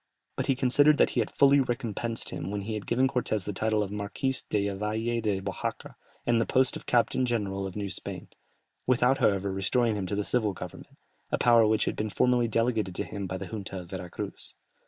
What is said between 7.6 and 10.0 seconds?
of New Spain, without, however, restoring to